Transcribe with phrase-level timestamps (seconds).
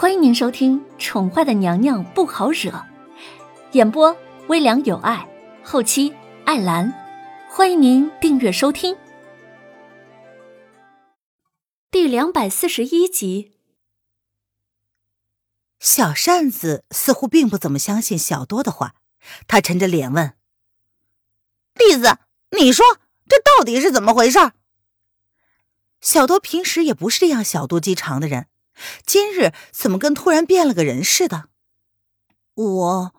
[0.00, 2.70] 欢迎您收听《宠坏的娘娘不好惹》，
[3.72, 5.28] 演播微凉有爱，
[5.64, 6.14] 后期
[6.44, 6.94] 艾兰。
[7.50, 8.96] 欢迎您订阅收听。
[11.90, 13.56] 第两百四十一集，
[15.80, 18.94] 小扇子似乎并不怎么相信小多的话，
[19.48, 20.36] 他沉着脸问
[21.74, 22.18] ：“栗子，
[22.56, 22.86] 你说
[23.28, 24.38] 这到底是怎么回事？”
[26.00, 28.46] 小多平时也不是这样小肚鸡肠的人。
[29.04, 31.48] 今日怎么跟突然变了个人似的？
[32.54, 33.14] 我，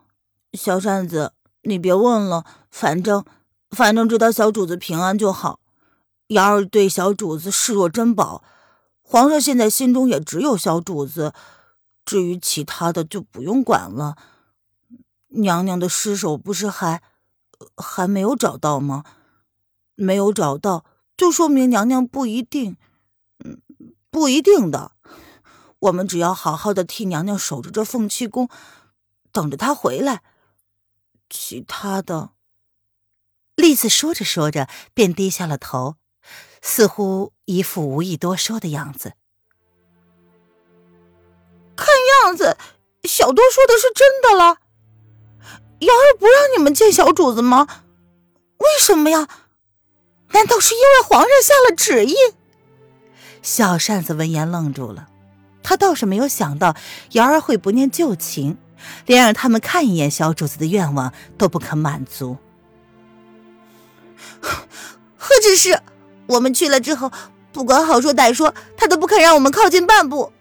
[0.53, 3.23] 小扇子，你别问了，反正
[3.69, 5.59] 反正知道小主子平安就好。
[6.27, 8.43] 瑶儿对小主子视若珍宝，
[9.01, 11.33] 皇上现在心中也只有小主子，
[12.05, 14.15] 至于其他的就不用管了。
[15.29, 17.01] 娘娘的尸首不是还
[17.75, 19.03] 还没有找到吗？
[19.95, 20.85] 没有找到，
[21.17, 22.77] 就说明娘娘不一定，
[23.43, 23.61] 嗯，
[24.09, 24.91] 不一定的。
[25.79, 28.49] 我们只要好好的替娘娘守着这凤栖宫，
[29.31, 30.21] 等着她回来。
[31.29, 32.31] 其他的，
[33.55, 35.95] 丽子说着说着便低下了头，
[36.61, 39.13] 似乎一副无意多说的样子。
[41.75, 41.87] 看
[42.23, 42.57] 样子，
[43.03, 44.57] 小多说的是真的了。
[45.79, 47.85] 瑶儿不让你们见小主子吗？
[48.57, 49.29] 为什么呀？
[50.31, 52.15] 难道是因为皇上下了旨意？
[53.41, 55.07] 小扇子闻言愣住了。
[55.61, 56.75] 他倒是没有想到
[57.11, 58.57] 瑶儿会不念旧情，
[59.05, 62.37] 连让他们看一眼小主子的愿望都不肯满足。
[64.41, 65.81] 何止是，
[66.27, 67.11] 我们去了之后，
[67.51, 70.31] 不管好说歹说，他都不肯让我们靠近半步，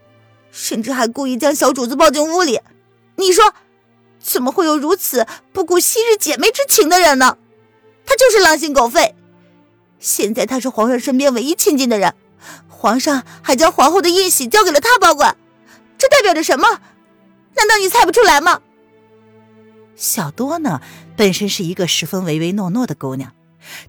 [0.50, 2.60] 甚至还故意将小主子抱进屋里。
[3.16, 3.52] 你说，
[4.20, 7.36] 怎么会有如此不顾昔日姐妹之情的人呢？
[8.06, 9.14] 他就是狼心狗肺。
[9.98, 12.14] 现在他是皇上身边唯一亲近的人。
[12.78, 15.36] 皇上还将皇后的印玺交给了他保管，
[15.98, 16.80] 这代表着什么？
[17.56, 18.60] 难道你猜不出来吗？
[19.96, 20.80] 小多呢，
[21.16, 23.34] 本身是一个十分唯唯诺诺的姑娘，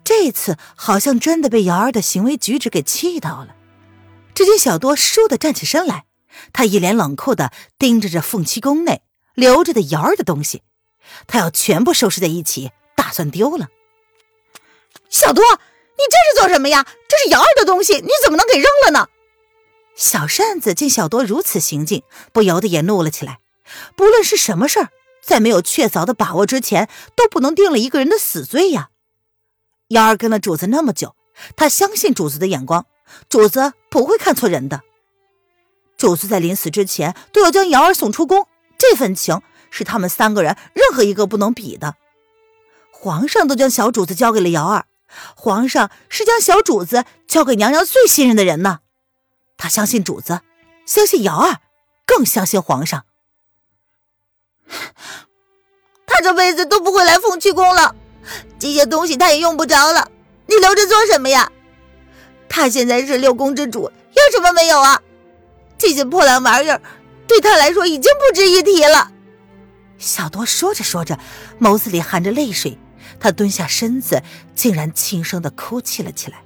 [0.03, 3.55] 这次好像真的被瑶儿的行为举止给气到了。
[4.33, 6.06] 只见小多倏地站起身来，
[6.51, 9.03] 他一脸冷酷地盯着这凤栖宫内
[9.35, 10.63] 留着的瑶儿的东西，
[11.27, 13.67] 他要全部收拾在一起，打算丢了。
[15.11, 15.44] 小多。
[15.99, 16.85] 你这是做什么呀？
[17.09, 19.09] 这是瑶儿的东西，你怎么能给扔了呢？
[19.95, 23.39] 小扇子见小多如此行径，不由得也怒了起来。
[23.97, 24.89] 不论是什么事儿，
[25.21, 28.89] 在没有确凿的把握之前，都不能定了一个人的死罪呀。
[29.89, 31.15] 瑶儿跟了主子那么久，
[31.57, 32.85] 他相信主子的眼光，
[33.27, 34.81] 主子不会看错人的。
[35.97, 41.95] 主子在临死之前都要将瑶儿送出宫，这份情是他们三个人任何一个不能比的。
[42.89, 44.85] 皇上都将小主子交给了瑶儿。
[45.39, 48.79] 皇上是将小主子交给娘娘最信任的人呢，
[49.55, 50.41] 他相信主子，
[50.85, 51.61] 相信瑶儿，
[52.05, 53.05] 更相信皇上。
[56.05, 57.95] 他这辈子都不会来凤栖宫了，
[58.59, 60.11] 这些东西他也用不着了，
[60.47, 61.50] 你留着做什么呀？
[62.50, 65.01] 他现在是六宫之主，要什么没有啊？
[65.77, 66.81] 这些破烂玩意儿
[67.25, 69.09] 对他来说已经不值一提了。
[69.97, 71.17] 小多说着说着，
[71.61, 72.77] 眸子里含着泪水。
[73.19, 74.22] 他蹲下身子，
[74.56, 76.38] 竟然轻声的哭泣了起来。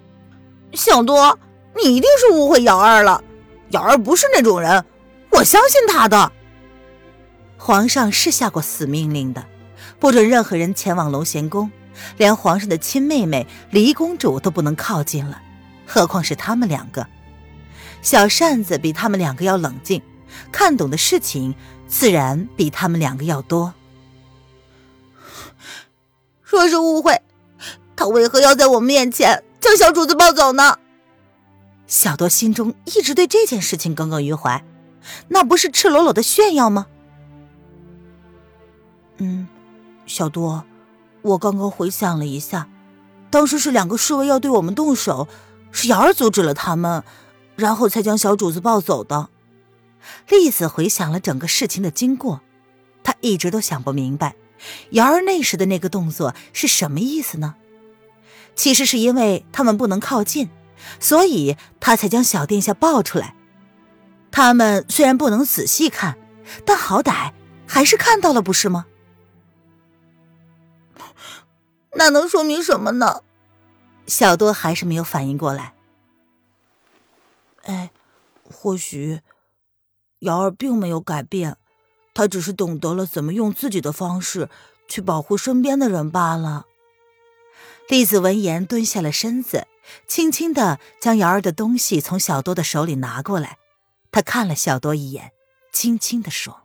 [0.74, 1.38] 小多，
[1.76, 3.24] 你一定是误会瑶儿了，
[3.70, 4.84] 瑶儿不是那种人，
[5.32, 6.32] 我相信她的。
[7.58, 9.46] 皇上是下过死命令的，
[10.00, 11.72] 不准任何人前往龙贤宫，
[12.18, 15.42] 连皇上的亲妹妹离公主都不能靠近了，
[15.86, 17.06] 何况是他们两个。
[18.02, 20.02] 小扇子比他们两个要冷静，
[20.52, 21.56] 看懂的事情
[21.88, 23.74] 自然比他们两个要多。
[26.63, 27.22] 若是误会，
[27.96, 30.78] 他为何要在我面前将小主子抱走呢？
[31.88, 34.63] 小多心中一直对这件事情耿耿于怀，
[35.28, 36.88] 那不是赤裸裸的炫耀吗？
[39.18, 39.47] 嗯，
[40.06, 40.63] 小多，
[41.22, 42.69] 我刚刚回想了一下，
[43.30, 45.28] 当时是两个侍卫要对我们动手，
[45.72, 47.03] 是瑶儿阻止了他们，
[47.57, 49.30] 然后才将小主子抱走的。
[50.30, 52.42] 栗子回想了整个事情的经过，
[53.04, 54.36] 他一直都想不明白。
[54.92, 57.56] 瑶儿那时的那个动作是什么意思呢？
[58.56, 60.50] 其实是因为他们不能靠近，
[61.00, 63.36] 所以他才将小殿下抱出来。
[64.31, 66.18] 他们虽然不能仔细看，
[66.65, 67.33] 但好歹
[67.68, 68.86] 还是看到了，不是吗？
[71.95, 73.21] 那能说明什么呢？
[74.07, 75.74] 小多还是没有反应过来。
[77.63, 77.92] 哎，
[78.44, 79.21] 或许
[80.19, 81.57] 瑶儿并没有改变。
[82.13, 84.50] 他只是懂得了怎么用自己的方式
[84.88, 86.65] 去保护身边的人罢了。
[87.89, 89.68] 栗子闻言蹲下了身子，
[90.07, 93.57] 轻轻的将瑶儿的东西从小多的手里拿过来。
[94.12, 95.31] 他看了小多一眼，
[95.71, 96.62] 轻轻的说：“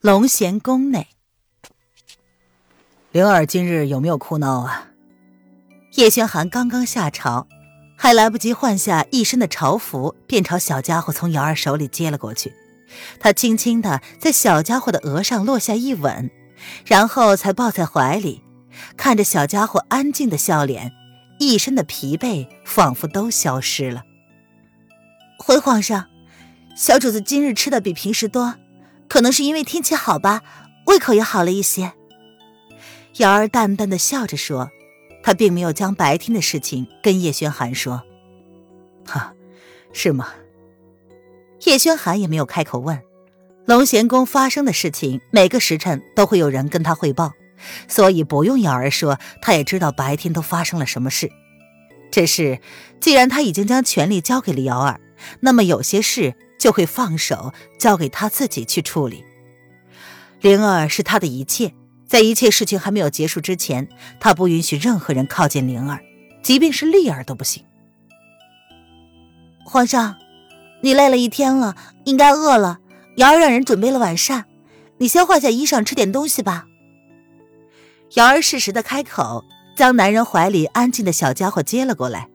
[0.00, 1.08] 龙贤宫内，
[3.12, 4.88] 灵儿今日有没有哭闹啊？”
[5.96, 7.46] 叶轩寒刚刚下朝，
[7.96, 12.52] 还来不及换下一身的朝服，便朝小家伙从瑶儿手里接了过去。
[13.18, 16.30] 他轻轻的在小家伙的额上落下一吻，
[16.84, 18.42] 然后才抱在怀里，
[18.96, 20.92] 看着小家伙安静的笑脸，
[21.38, 24.02] 一身的疲惫仿佛都消失了。
[25.38, 26.06] 回皇上，
[26.76, 28.54] 小主子今日吃的比平时多，
[29.08, 30.42] 可能是因为天气好吧，
[30.86, 31.92] 胃口也好了一些。
[33.16, 34.70] 瑶儿淡淡的笑着说。
[35.22, 38.04] 他并没有将白天的事情跟叶轩寒说，
[39.04, 39.34] 哈，
[39.92, 40.28] 是吗？
[41.64, 43.00] 叶轩寒也没有开口问。
[43.64, 47.32] 龙贤宫发生的事情，每个时辰都会有人跟他汇报，
[47.88, 51.30] 所以不用瑶儿说，他也知道白天都发生了什么事。
[52.12, 52.60] 只是，
[53.00, 55.00] 既然他已经将权力交给了瑶儿，
[55.40, 59.24] 那么有些事就会放手交给他自己去处理。
[60.40, 61.72] 灵儿是他的一切。
[62.06, 63.88] 在一切事情还没有结束之前，
[64.20, 66.00] 他不允许任何人靠近灵儿，
[66.40, 67.64] 即便是丽儿都不行。
[69.64, 70.14] 皇上，
[70.82, 72.78] 你累了一天了，应该饿了。
[73.16, 74.44] 瑶儿让人准备了晚膳，
[74.98, 76.66] 你先换下衣裳，吃点东西吧。
[78.14, 79.44] 瑶儿适时的开口，
[79.76, 82.28] 将男人怀里安静的小家伙接了过来。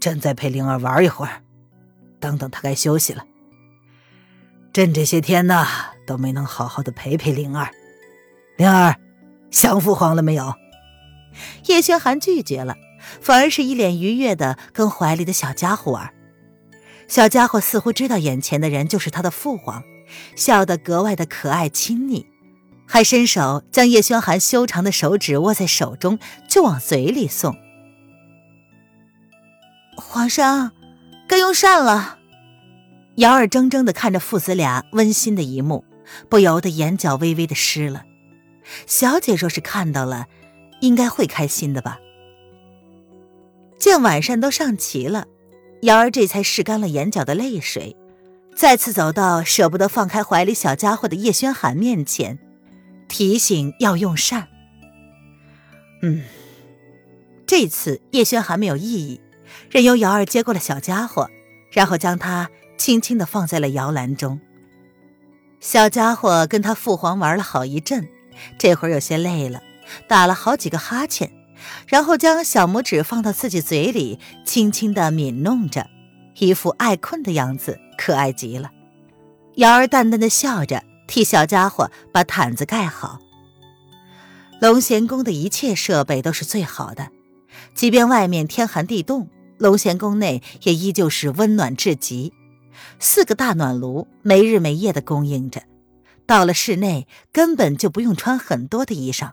[0.00, 1.42] 朕再陪灵儿玩一会儿，
[2.20, 3.24] 等等她该休息了。
[4.72, 5.66] 朕这些天呢。
[6.08, 7.70] 都没能好好的陪陪灵儿，
[8.56, 8.96] 灵儿，
[9.50, 10.54] 想父皇了没有？
[11.66, 12.78] 叶轩寒拒绝了，
[13.20, 16.10] 反而是一脸愉悦的跟怀里的小家伙玩。
[17.08, 19.82] 小家伙似乎知道眼前的人就是他的父皇，
[20.36, 22.26] 笑得格外的可爱亲昵，
[22.86, 26.18] 还伸手将叶轩寒修长的手指握在手中，
[26.48, 27.56] 就往嘴里送。
[29.96, 30.70] 皇上，
[31.26, 32.18] 该用膳了。
[33.16, 35.84] 瑶儿怔怔的看着父子俩温馨的一幕。
[36.30, 38.04] 不由得眼角微微的湿了，
[38.86, 40.26] 小姐若是看到了，
[40.80, 41.98] 应该会开心的吧。
[43.78, 45.26] 见晚膳都上齐了，
[45.82, 47.96] 瑶儿这才拭干了眼角的泪水，
[48.56, 52.38] 再次走到舍不得放开怀里小家伙的叶轩寒面前，
[53.08, 54.48] 提醒要用膳。
[56.02, 56.24] 嗯，
[57.46, 59.20] 这次叶轩寒没有异议，
[59.70, 61.30] 任由瑶儿接过了小家伙，
[61.70, 64.40] 然后将它轻轻的放在了摇篮中。
[65.60, 68.08] 小家伙跟他父皇玩了好一阵，
[68.58, 69.62] 这会儿有些累了，
[70.08, 71.32] 打了好几个哈欠，
[71.86, 75.88] 然后将小拇指放到自己嘴里，轻轻的抿弄着，
[76.38, 78.70] 一副爱困的样子，可爱极了。
[79.56, 83.18] 瑶儿淡淡的笑着，替小家伙把毯子盖好。
[84.60, 87.08] 龙贤宫的一切设备都是最好的，
[87.74, 92.32] 即便外面天寒地冻，龙贤宫内也依旧是温暖至极。
[93.00, 95.62] 四个大暖炉没日没夜的供应着，
[96.26, 99.30] 到了室内根本就不用穿很多的衣裳。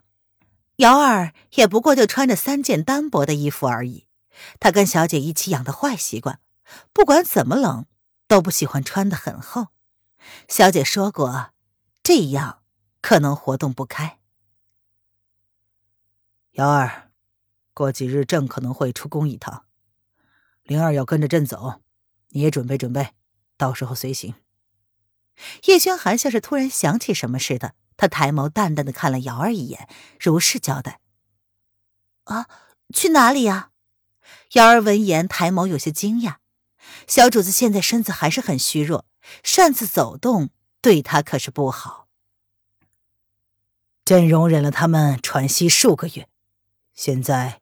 [0.78, 4.08] 瑶儿也不过就穿着三件单薄的衣服而已。
[4.60, 6.40] 她跟小姐一起养的坏习惯，
[6.92, 7.86] 不管怎么冷
[8.28, 9.68] 都不喜欢穿的很厚。
[10.48, 11.54] 小姐说过，
[12.04, 12.64] 这样
[13.02, 14.20] 可能活动不开。
[16.54, 17.12] 瑶儿，
[17.74, 19.66] 过几日朕可能会出宫一趟，
[20.64, 21.82] 灵儿要跟着朕走，
[22.30, 23.12] 你也准备准备。
[23.58, 24.36] 到时候随行。
[25.66, 29.88] 叶轩寒像是突然想起什么似的，他抬眸淡淡的看了瑶儿一眼，
[30.20, 31.00] 如是交代
[32.26, 32.48] ：“啊，
[32.94, 33.72] 去哪里呀？”
[34.54, 36.38] 瑶儿闻言，抬眸有些惊讶。
[37.08, 39.06] 小主子现在身子还是很虚弱，
[39.44, 40.50] 擅自走动
[40.82, 42.08] 对他可是不好。
[44.04, 46.30] 朕容忍了他们喘息数个月，
[46.94, 47.62] 现在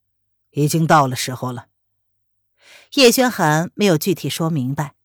[0.52, 1.68] 已经到了时候了。
[2.94, 4.96] 叶轩寒没有具体说明白。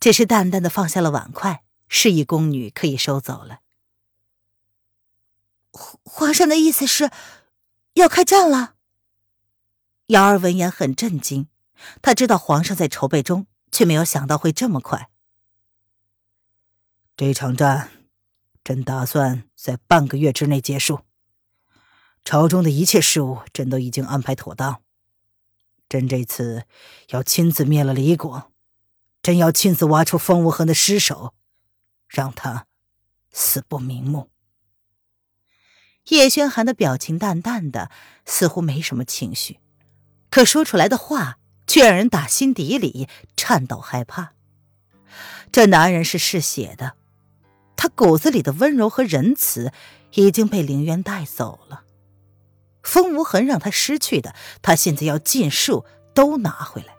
[0.00, 3.60] 只是淡淡的放下了碗筷，示意宫女可以收走了。
[6.04, 7.10] 皇上的意思是，
[7.94, 8.74] 要开战了。
[10.08, 11.48] 瑶儿闻言很震惊，
[12.02, 15.08] 她知道皇上在筹备中，却没有想到会这么快。
[17.16, 17.90] 这场战，
[18.64, 21.00] 朕打算在半个月之内结束。
[22.24, 24.82] 朝中的一切事务，朕都已经安排妥当。
[25.88, 26.64] 朕这次
[27.08, 28.52] 要亲自灭了李国。
[29.20, 31.34] 朕要亲自挖出风无痕的尸首，
[32.06, 32.66] 让他
[33.32, 34.30] 死不瞑目。
[36.08, 37.90] 叶轩寒的表情淡淡的，
[38.24, 39.58] 似乎没什么情绪，
[40.30, 44.32] 可说出来的话却让人打心底里颤抖害怕。
[45.50, 46.94] 这男人是嗜血的，
[47.76, 49.72] 他骨子里的温柔和仁慈
[50.14, 51.82] 已经被凌渊带走了。
[52.82, 55.84] 风无痕让他失去的，他现在要尽数
[56.14, 56.94] 都拿回来。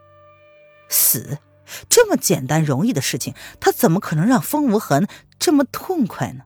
[0.87, 1.39] 死。
[1.87, 6.45] 这么简单容易的事情，他怎么可能让风无痕这么痛快呢？